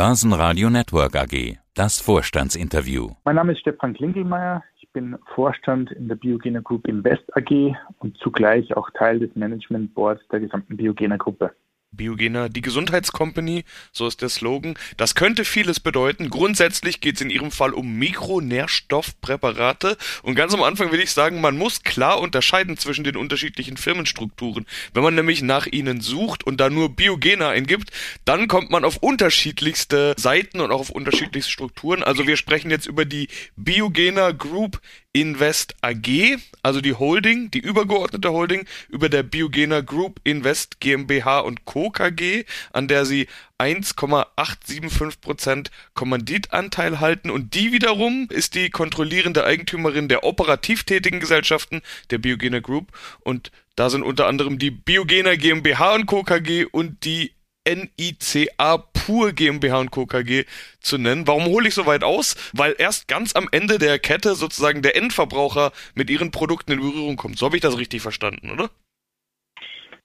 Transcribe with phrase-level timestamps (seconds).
[0.00, 1.58] Börsenradio Network AG.
[1.74, 3.10] Das Vorstandsinterview.
[3.26, 4.64] Mein Name ist Stefan Klingelmeier.
[4.78, 9.92] Ich bin Vorstand in der Biogena Group Invest AG und zugleich auch Teil des Management
[9.92, 11.54] Boards der gesamten Biogena Gruppe.
[11.92, 14.78] Biogener, die Gesundheitscompany, so ist der Slogan.
[14.96, 16.30] Das könnte vieles bedeuten.
[16.30, 19.96] Grundsätzlich geht es in Ihrem Fall um Mikronährstoffpräparate.
[20.22, 24.66] Und ganz am Anfang will ich sagen, man muss klar unterscheiden zwischen den unterschiedlichen Firmenstrukturen.
[24.94, 27.90] Wenn man nämlich nach ihnen sucht und da nur Biogener eingibt,
[28.24, 32.04] dann kommt man auf unterschiedlichste Seiten und auch auf unterschiedlichste Strukturen.
[32.04, 34.80] Also wir sprechen jetzt über die Biogener Group
[35.12, 41.64] Invest AG, also die Holding, die übergeordnete Holding über der Biogener Group Invest GmbH und
[41.64, 41.90] Co.
[41.90, 43.26] KG, an der sie
[43.58, 52.18] 1,875% Kommanditanteil halten und die wiederum ist die kontrollierende Eigentümerin der operativ tätigen Gesellschaften der
[52.18, 56.22] Biogener Group und da sind unter anderem die Biogener GmbH und Co.
[56.22, 57.32] KG und die
[57.74, 60.06] NICA Pur GmbH und Co.
[60.06, 60.44] KG
[60.80, 61.26] zu nennen.
[61.26, 62.36] Warum hole ich so weit aus?
[62.54, 67.16] Weil erst ganz am Ende der Kette sozusagen der Endverbraucher mit ihren Produkten in Berührung
[67.16, 67.38] kommt.
[67.38, 68.70] So habe ich das richtig verstanden, oder?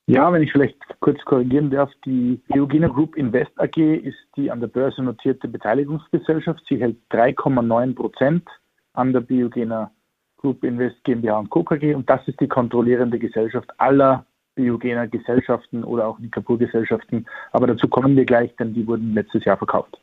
[0.08, 4.60] Ja, wenn ich vielleicht kurz korrigieren darf, die Eugene Group Invest AG ist die an
[4.60, 6.62] der Börse notierte Beteiligungsgesellschaft.
[6.70, 8.48] Sie hält 3,9 Prozent
[8.94, 9.92] an der Biogener
[10.38, 11.64] Group Invest GmbH und Co.
[11.64, 17.26] KG und das ist die kontrollierende Gesellschaft aller biogener Gesellschaften oder auch Nikapur-Gesellschaften.
[17.52, 20.00] Aber dazu kommen wir gleich, denn die wurden letztes Jahr verkauft.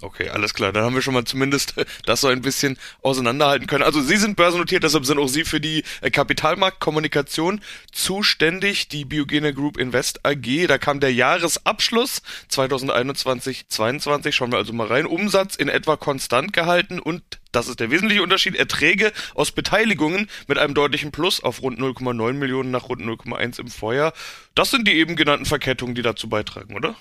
[0.00, 0.72] Okay, alles klar.
[0.72, 1.74] Dann haben wir schon mal zumindest
[2.06, 3.82] das so ein bisschen auseinanderhalten können.
[3.82, 7.60] Also Sie sind börsennotiert, deshalb sind auch Sie für die äh, Kapitalmarktkommunikation
[7.92, 8.88] zuständig.
[8.88, 14.32] Die Biogene Group Invest AG, da kam der Jahresabschluss 2021-22.
[14.32, 15.06] Schauen wir also mal rein.
[15.06, 18.54] Umsatz in etwa konstant gehalten und das ist der wesentliche Unterschied.
[18.56, 23.68] Erträge aus Beteiligungen mit einem deutlichen Plus auf rund 0,9 Millionen nach rund 0,1 im
[23.68, 24.12] Vorjahr.
[24.54, 26.94] Das sind die eben genannten Verkettungen, die dazu beitragen, oder?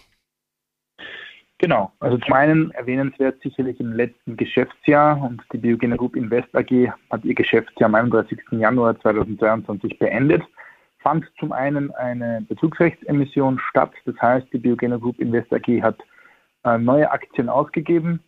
[1.59, 6.91] Genau, also zum einen erwähnenswert sicherlich im letzten Geschäftsjahr und die Biogena Group Invest AG
[7.09, 8.39] hat ihr Geschäftsjahr am 31.
[8.51, 10.43] Januar 2022 beendet.
[10.99, 15.97] Fand zum einen eine Bezugsrechtsemission statt, das heißt die Biogena Group Invest AG hat
[16.63, 18.19] äh, neue Aktien ausgegeben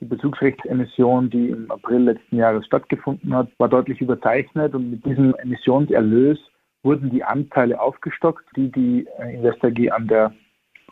[0.00, 5.34] die Bezugsrechtsemission, die im April letzten Jahres stattgefunden hat, war deutlich überzeichnet und mit diesem
[5.36, 6.38] Emissionserlös
[6.82, 10.32] wurden die Anteile aufgestockt, die die äh, Investor AG an der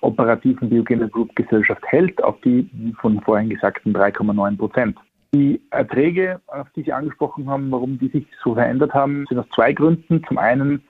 [0.07, 2.69] operativen Biogener Group Gesellschaft hält, auf die
[3.01, 4.99] von vorhin gesagten 3,9 Prozent.
[5.35, 9.49] Die Erträge, auf die Sie angesprochen haben, warum die sich so verändert haben, sind aus
[9.55, 10.25] zwei Gründen.
[10.27, 10.83] Zum einen,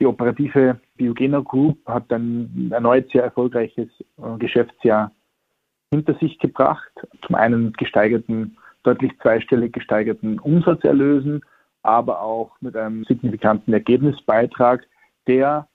[0.00, 5.12] die operative Biogener Group hat ein erneut sehr erfolgreiches äh, Geschäftsjahr
[5.92, 6.90] hinter sich gebracht.
[7.24, 11.42] Zum einen mit gesteigerten, deutlich zweistellig gesteigerten Umsatzerlösen,
[11.82, 14.84] aber auch mit einem signifikanten Ergebnisbeitrag,
[15.28, 15.68] der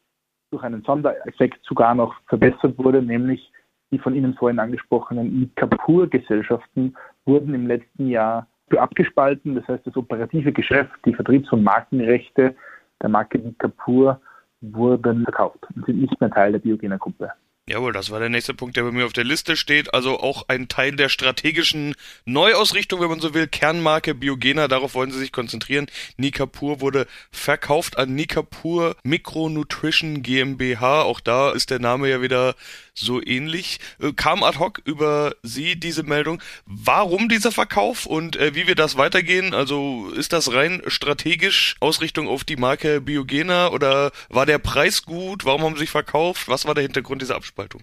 [0.51, 3.51] durch einen Sondereffekt sogar noch verbessert wurde, nämlich
[3.91, 6.95] die von Ihnen vorhin angesprochenen Nikapur-Gesellschaften
[7.25, 9.55] wurden im letzten Jahr abgespalten.
[9.55, 12.55] Das heißt, das operative Geschäft, die Vertriebs- und Markenrechte
[13.01, 14.21] der Marke Nikapur
[14.61, 17.31] wurden verkauft und sind nicht mehr Teil der Biogener-Gruppe.
[17.69, 19.93] Jawohl, das war der nächste Punkt, der bei mir auf der Liste steht.
[19.93, 21.93] Also auch ein Teil der strategischen
[22.25, 23.45] Neuausrichtung, wenn man so will.
[23.45, 25.85] Kernmarke Biogena, darauf wollen sie sich konzentrieren.
[26.17, 31.03] Nikapur wurde verkauft an Nikapur Micronutrition GmbH.
[31.03, 32.55] Auch da ist der Name ja wieder
[32.99, 33.79] so ähnlich.
[33.99, 36.41] Äh, kam ad hoc über Sie diese Meldung.
[36.65, 39.53] Warum dieser Verkauf und äh, wie wir das weitergehen?
[39.53, 45.45] Also ist das rein strategisch Ausrichtung auf die Marke Biogena oder war der Preis gut?
[45.45, 46.47] Warum haben Sie sich verkauft?
[46.47, 47.81] Was war der Hintergrund dieser Abspaltung?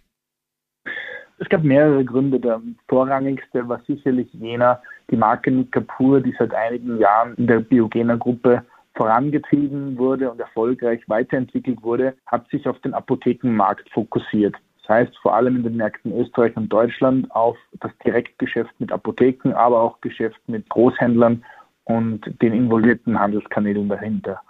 [1.39, 2.41] Es gab mehrere Gründe.
[2.41, 8.65] Der vorrangigste war sicherlich jener, die Marke Nikapur, die seit einigen Jahren in der Biogena-Gruppe
[8.95, 14.55] vorangetrieben wurde und erfolgreich weiterentwickelt wurde, hat sich auf den Apothekenmarkt fokussiert.
[14.81, 19.53] Das heißt vor allem in den Märkten Österreich und Deutschland auf das Direktgeschäft mit Apotheken,
[19.53, 21.45] aber auch Geschäft mit Großhändlern
[21.85, 24.41] und den involvierten Handelskanälen dahinter.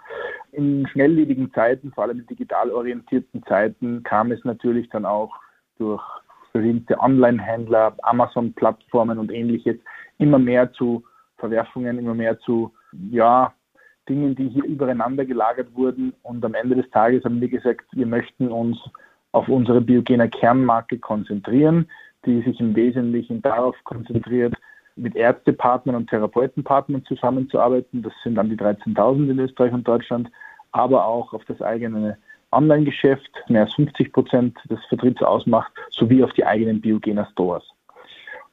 [0.57, 5.35] In schnelllebigen Zeiten, vor allem in digital orientierten Zeiten, kam es natürlich dann auch
[5.77, 6.01] durch
[6.51, 9.75] berühmte Online-Händler, Amazon-Plattformen und ähnliches
[10.17, 11.03] immer mehr zu
[11.37, 12.73] Verwerfungen, immer mehr zu
[13.11, 13.53] ja,
[14.09, 16.13] Dingen, die hier übereinander gelagert wurden.
[16.23, 18.79] Und am Ende des Tages haben wir gesagt, wir möchten uns
[19.33, 21.87] auf unsere biogene Kernmarke konzentrieren,
[22.25, 24.55] die sich im Wesentlichen darauf konzentriert,
[24.95, 28.01] mit Ärztepartnern und Therapeutenpartnern zusammenzuarbeiten.
[28.01, 30.31] Das sind dann die 13.000 in Österreich und Deutschland,
[30.77, 32.17] aber auch auf das eigene
[32.51, 37.63] Online-Geschäft, mehr als 50 Prozent des Vertriebs ausmacht, sowie auf die eigenen Biogena Stores.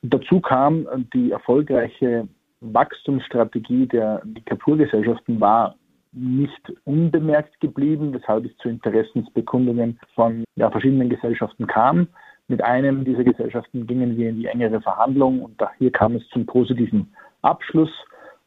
[0.02, 2.28] Und dazu kam die erfolgreiche
[2.60, 5.76] Wachstumsstrategie der Kapur-Gesellschaften war
[6.12, 12.06] nicht unbemerkt geblieben, weshalb es zu Interessensbekundungen von ja, verschiedenen Gesellschaften kam.
[12.46, 16.46] Mit einem dieser Gesellschaften gingen wir in die engere Verhandlung und hier kam es zum
[16.46, 17.12] positiven
[17.42, 17.90] Abschluss.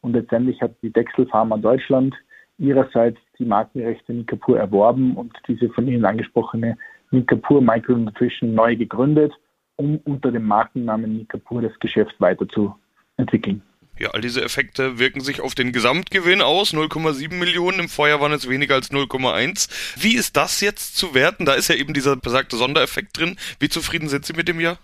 [0.02, 2.16] Und letztendlich hat die Dexel Pharma Deutschland
[2.58, 6.78] ihrerseits die Markenrechte Nikapur erworben und diese von Ihnen angesprochene
[7.12, 9.34] Nikapur Micronutrition neu gegründet,
[9.76, 13.62] um unter dem Markennamen Nikapur das Geschäft weiterzuentwickeln.
[14.00, 16.74] Ja, all diese Effekte wirken sich auf den Gesamtgewinn aus.
[16.74, 19.96] 0,7 Millionen, im Vorjahr waren es weniger als 0,1.
[20.00, 21.46] Wie ist das jetzt zu werten?
[21.46, 23.38] Da ist ja eben dieser besagte Sondereffekt drin.
[23.60, 24.78] Wie zufrieden sind Sie mit dem Jahr?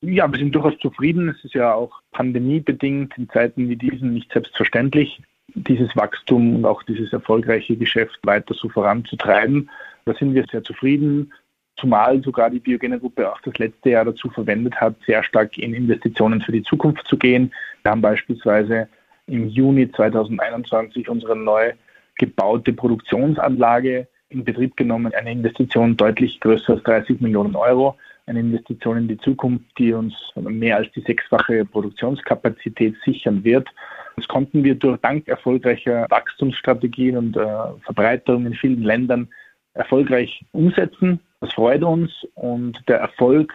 [0.00, 1.28] Ja, wir sind durchaus zufrieden.
[1.28, 5.22] Es ist ja auch pandemiebedingt in Zeiten wie diesen nicht selbstverständlich,
[5.54, 9.70] dieses Wachstum und auch dieses erfolgreiche Geschäft weiter so voranzutreiben.
[10.04, 11.32] Da sind wir sehr zufrieden,
[11.76, 15.74] zumal sogar die Biogena Gruppe auch das letzte Jahr dazu verwendet hat, sehr stark in
[15.74, 17.52] Investitionen für die Zukunft zu gehen.
[17.82, 18.88] Wir haben beispielsweise
[19.26, 21.72] im Juni 2021 unsere neu
[22.16, 27.96] gebaute Produktionsanlage in Betrieb genommen, eine Investition deutlich größer als 30 Millionen Euro
[28.26, 33.68] eine Investition in die Zukunft, die uns mehr als die sechsfache Produktionskapazität sichern wird.
[34.16, 37.46] Das konnten wir durch dank erfolgreicher Wachstumsstrategien und äh,
[37.84, 39.28] Verbreiterung in vielen Ländern
[39.74, 41.20] erfolgreich umsetzen.
[41.40, 43.52] Das freut uns und der Erfolg,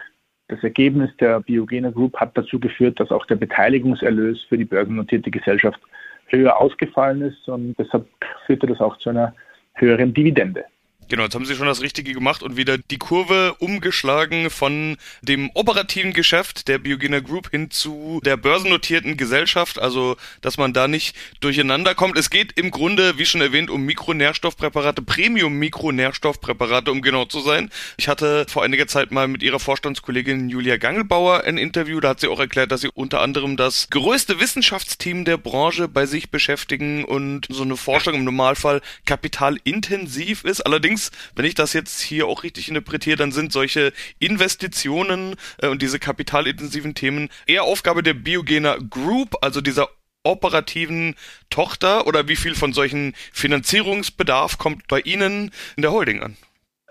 [0.48, 5.30] das Ergebnis der Biogena Group hat dazu geführt, dass auch der Beteiligungserlös für die börsennotierte
[5.30, 5.80] Gesellschaft
[6.26, 8.06] höher ausgefallen ist und deshalb
[8.46, 9.34] führte das auch zu einer
[9.74, 10.64] höheren Dividende.
[11.08, 15.50] Genau, jetzt haben Sie schon das Richtige gemacht und wieder die Kurve umgeschlagen von dem
[15.54, 21.16] operativen Geschäft der Biogena Group hin zu der börsennotierten Gesellschaft, also dass man da nicht
[21.40, 22.18] durcheinander kommt.
[22.18, 27.70] Es geht im Grunde, wie schon erwähnt, um Mikronährstoffpräparate, Premium-Mikronährstoffpräparate, um genau zu sein.
[27.96, 32.20] Ich hatte vor einiger Zeit mal mit ihrer Vorstandskollegin Julia Gangelbauer ein Interview, da hat
[32.20, 37.06] sie auch erklärt, dass sie unter anderem das größte Wissenschaftsteam der Branche bei sich beschäftigen
[37.06, 40.60] und so eine Forschung im Normalfall kapitalintensiv ist.
[40.60, 45.68] Allerdings Allerdings, wenn ich das jetzt hier auch richtig interpretiere, dann sind solche Investitionen äh,
[45.68, 49.88] und diese kapitalintensiven Themen eher Aufgabe der Biogener Group, also dieser
[50.24, 51.14] operativen
[51.50, 56.36] Tochter oder wie viel von solchen Finanzierungsbedarf kommt bei Ihnen in der Holding an?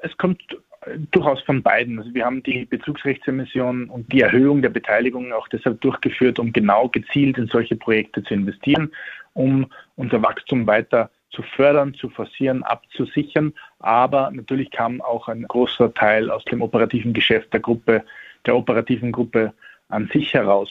[0.02, 0.42] Es kommt
[1.12, 2.00] durchaus von beiden.
[2.00, 6.88] Also wir haben die Bezugsrechtsemission und die Erhöhung der Beteiligung auch deshalb durchgeführt, um genau
[6.88, 8.92] gezielt in solche Projekte zu investieren,
[9.34, 9.68] um
[9.98, 13.54] unser Wachstum weiter zu fördern, zu forcieren, abzusichern.
[13.80, 18.04] Aber natürlich kam auch ein großer Teil aus dem operativen Geschäft der Gruppe,
[18.46, 19.54] der operativen Gruppe
[19.90, 20.70] an sich heraus.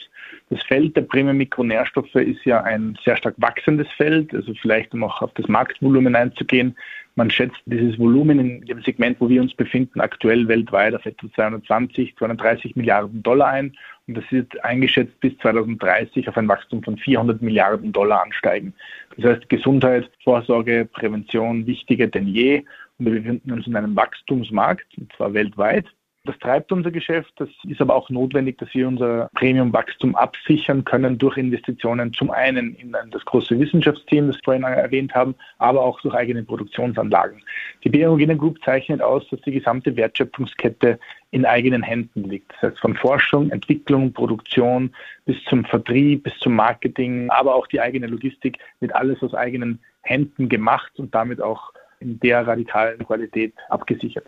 [0.49, 5.21] Das Feld der Premium-Mikronährstoffe ist ja ein sehr stark wachsendes Feld, also vielleicht um auch
[5.21, 6.75] auf das Marktvolumen einzugehen.
[7.17, 11.27] Man schätzt dieses Volumen in dem Segment, wo wir uns befinden, aktuell weltweit auf etwa
[11.33, 13.75] 220, 230 Milliarden Dollar ein.
[14.07, 18.71] Und das wird eingeschätzt bis 2030 auf ein Wachstum von 400 Milliarden Dollar ansteigen.
[19.17, 22.63] Das heißt, Gesundheit, Vorsorge, Prävention wichtiger denn je.
[22.99, 25.85] Und wir befinden uns in einem Wachstumsmarkt, und zwar weltweit.
[26.27, 27.31] Das treibt unser Geschäft.
[27.37, 32.75] Das ist aber auch notwendig, dass wir unser Premium-Wachstum absichern können durch Investitionen zum einen
[32.75, 37.41] in das große Wissenschaftsteam, das wir vorhin erwähnt haben, aber auch durch eigene Produktionsanlagen.
[37.85, 40.99] Die Biogene Group zeichnet aus, dass die gesamte Wertschöpfungskette
[41.31, 42.51] in eigenen Händen liegt.
[42.51, 44.93] Das heißt von Forschung, Entwicklung, Produktion
[45.25, 49.79] bis zum Vertrieb, bis zum Marketing, aber auch die eigene Logistik wird alles aus eigenen
[50.01, 51.71] Händen gemacht und damit auch
[52.01, 54.25] in der radikalen Qualität abgesichert.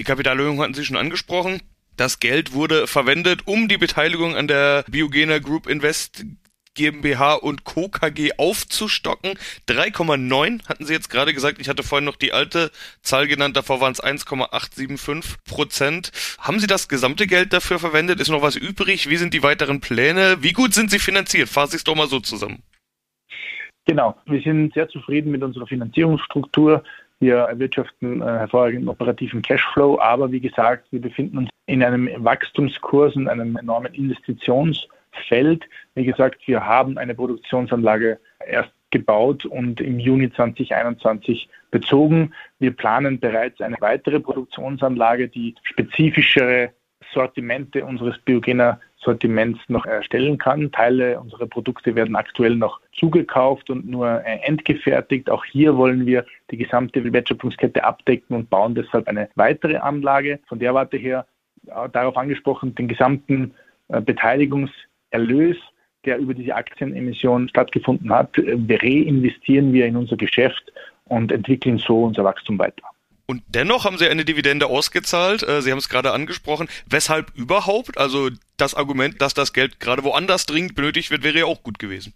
[0.00, 1.60] Die Kapitalerhöhung hatten Sie schon angesprochen.
[1.94, 6.24] Das Geld wurde verwendet, um die Beteiligung an der Biogena Group Invest
[6.74, 7.90] GmbH und Co.
[7.90, 9.34] KG aufzustocken.
[9.68, 11.58] 3,9 hatten Sie jetzt gerade gesagt.
[11.60, 12.70] Ich hatte vorhin noch die alte
[13.02, 13.58] Zahl genannt.
[13.58, 16.12] Davor waren es 1,875 Prozent.
[16.38, 18.20] Haben Sie das gesamte Geld dafür verwendet?
[18.20, 19.10] Ist noch was übrig?
[19.10, 20.38] Wie sind die weiteren Pläne?
[20.40, 21.50] Wie gut sind Sie finanziert?
[21.50, 22.62] Fasse ich es doch mal so zusammen.
[23.84, 24.16] Genau.
[24.24, 26.84] Wir sind sehr zufrieden mit unserer Finanzierungsstruktur.
[27.20, 33.14] Wir erwirtschaften äh, hervorragenden operativen Cashflow, aber wie gesagt, wir befinden uns in einem Wachstumskurs
[33.14, 35.68] und einem enormen Investitionsfeld.
[35.94, 42.32] Wie gesagt, wir haben eine Produktionsanlage erst gebaut und im Juni 2021 bezogen.
[42.58, 46.70] Wir planen bereits eine weitere Produktionsanlage, die spezifischere
[47.12, 50.70] Sortimente unseres Biogener Sortiments noch erstellen kann.
[50.72, 55.30] Teile unserer Produkte werden aktuell noch zugekauft und nur äh, entgefertigt.
[55.30, 60.40] Auch hier wollen wir die gesamte Wertschöpfungskette abdecken und bauen deshalb eine weitere Anlage.
[60.48, 61.26] Von der Warte her
[61.66, 63.54] äh, darauf angesprochen, den gesamten
[63.88, 65.56] äh, Beteiligungserlös
[66.04, 70.72] der über diese Aktienemission stattgefunden hat, reinvestieren wir in unser Geschäft
[71.04, 72.84] und entwickeln so unser Wachstum weiter.
[73.30, 75.44] Und dennoch haben sie eine Dividende ausgezahlt.
[75.44, 76.68] Äh, sie haben es gerade angesprochen.
[76.88, 77.96] Weshalb überhaupt?
[77.96, 81.78] Also das Argument, dass das Geld gerade woanders dringend benötigt wird, wäre ja auch gut
[81.78, 82.12] gewesen.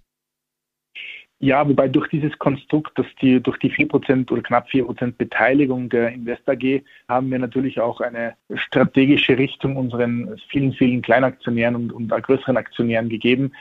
[1.38, 6.08] Ja, wobei durch dieses Konstrukt, dass die durch die 4% oder knapp 4% Beteiligung der
[6.10, 12.08] Invest AG haben wir natürlich auch eine strategische Richtung unseren vielen, vielen Kleinaktionären und, und
[12.08, 13.52] größeren Aktionären gegeben,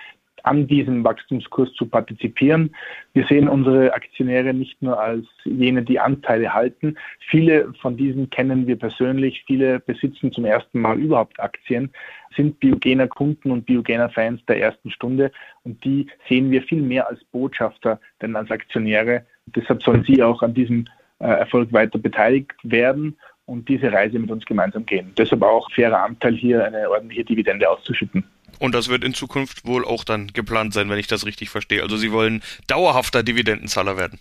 [0.44, 2.76] an diesem Wachstumskurs zu partizipieren.
[3.14, 6.98] Wir sehen unsere Aktionäre nicht nur als jene, die Anteile halten.
[7.30, 9.44] Viele von diesen kennen wir persönlich.
[9.48, 11.92] Viele besitzen zum ersten Mal überhaupt Aktien,
[12.36, 15.32] sind Biogener Kunden und Biogener Fans der ersten Stunde.
[15.64, 19.26] Und die sehen wir viel mehr als Botschafter denn als Aktionäre.
[19.48, 20.86] Deshalb sollen sie auch an diesem
[21.20, 25.14] äh, Erfolg weiter beteiligt werden und diese Reise mit uns gemeinsam gehen.
[25.18, 28.24] Deshalb auch fairer Anteil hier eine ordentliche Dividende auszuschütten.
[28.60, 31.81] Und das wird in Zukunft wohl auch dann geplant sein, wenn ich das richtig verstehe.
[31.81, 34.19] Also Sie wollen dauerhafter Dividendenzahler werden.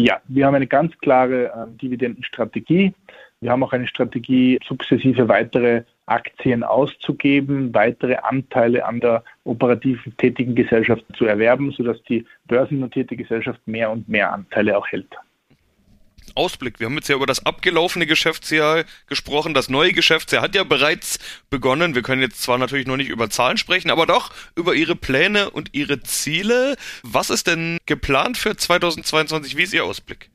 [0.00, 2.94] Ja, wir haben eine ganz klare äh, Dividendenstrategie.
[3.40, 10.54] Wir haben auch eine Strategie, sukzessive weitere Aktien auszugeben, weitere Anteile an der operativen tätigen
[10.54, 15.16] Gesellschaft zu erwerben, sodass die börsennotierte Gesellschaft mehr und mehr Anteile auch hält.
[16.36, 16.80] Ausblick.
[16.80, 19.54] Wir haben jetzt ja über das abgelaufene Geschäftsjahr gesprochen.
[19.54, 21.18] Das neue Geschäftsjahr hat ja bereits
[21.50, 21.94] begonnen.
[21.94, 25.50] Wir können jetzt zwar natürlich noch nicht über Zahlen sprechen, aber doch über Ihre Pläne
[25.50, 26.76] und Ihre Ziele.
[27.02, 29.56] Was ist denn geplant für 2022?
[29.56, 30.30] Wie ist Ihr Ausblick?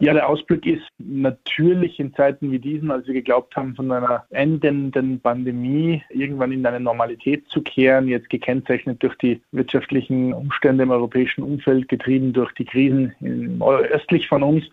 [0.00, 4.24] Ja, der Ausblick ist natürlich in Zeiten wie diesen, als wir geglaubt haben, von einer
[4.30, 10.90] endenden Pandemie irgendwann in eine Normalität zu kehren, jetzt gekennzeichnet durch die wirtschaftlichen Umstände im
[10.90, 13.14] europäischen Umfeld, getrieben durch die Krisen
[13.60, 14.64] östlich von uns.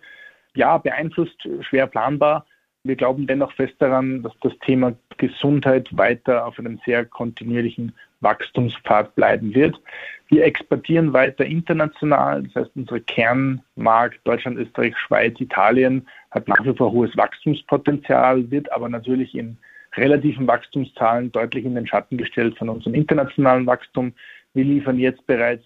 [0.56, 2.46] Ja, beeinflusst, schwer planbar.
[2.84, 9.16] Wir glauben dennoch fest daran, dass das Thema Gesundheit weiter auf einem sehr kontinuierlichen Wachstumspfad
[9.16, 9.80] bleiben wird.
[10.30, 16.76] Wir exportieren weiter international, das heißt unsere Kernmarkt Deutschland, Österreich, Schweiz, Italien hat nach wie
[16.76, 19.58] vor hohes Wachstumspotenzial, wird aber natürlich in
[19.96, 24.14] relativen Wachstumszahlen deutlich in den Schatten gestellt von unserem internationalen Wachstum.
[24.54, 25.64] Wir liefern jetzt bereits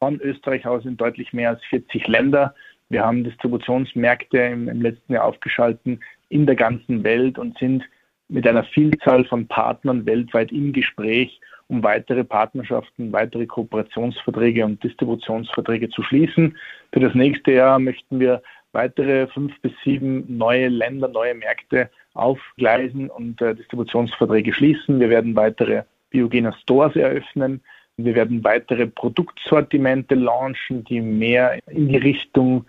[0.00, 2.54] von Österreich aus in deutlich mehr als 40 Länder.
[2.88, 7.84] Wir haben Distributionsmärkte im, im letzten Jahr aufgeschalten in der ganzen Welt und sind
[8.28, 11.40] mit einer Vielzahl von Partnern weltweit im Gespräch,
[11.70, 16.56] um weitere Partnerschaften, weitere Kooperationsverträge und Distributionsverträge zu schließen.
[16.92, 23.08] Für das nächste Jahr möchten wir weitere fünf bis sieben neue Länder, neue Märkte aufgleisen
[23.08, 24.98] und äh, Distributionsverträge schließen.
[24.98, 27.60] Wir werden weitere Biogener Stores eröffnen.
[27.96, 32.66] Wir werden weitere Produktsortimente launchen, die mehr in die Richtung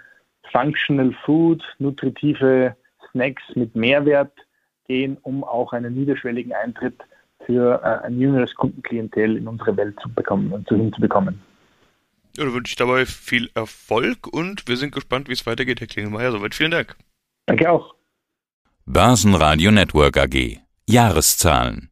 [0.51, 2.75] Functional Food, nutritive
[3.11, 4.33] Snacks mit Mehrwert
[4.87, 7.01] gehen, um auch einen niederschwelligen Eintritt
[7.51, 11.41] für äh, ein jüngeres Kundenklientel in unsere Welt zu bekommen und zu hinzubekommen.
[12.37, 15.87] Ja, da wünsche ich dabei viel Erfolg und wir sind gespannt, wie es weitergeht, Herr
[15.87, 16.31] Klingelmeier.
[16.31, 16.95] Soweit vielen Dank.
[17.45, 17.93] Danke auch.
[18.85, 20.59] Börsenradio Network AG.
[20.87, 21.89] Jahreszahlen